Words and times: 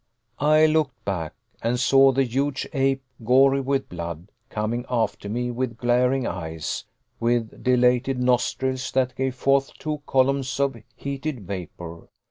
I 0.39 0.65
looked 0.65 1.05
back 1.05 1.35
and 1.61 1.79
saw 1.79 2.11
the 2.11 2.23
huge 2.23 2.67
ape, 2.73 3.03
gory 3.23 3.61
with 3.61 3.87
blood, 3.87 4.31
coming 4.49 4.83
after 4.89 5.29
me 5.29 5.51
with 5.51 5.77
glaring 5.77 6.25
eyes, 6.25 6.83
with 7.19 7.63
dilated 7.63 8.17
nostrils 8.17 8.91
that 8.93 9.15
gave 9.15 9.35
forth 9.35 9.75
two 9.77 10.01
columns 10.07 10.59
of 10.59 10.75
heated 10.95 11.41
vapor. 11.41 12.09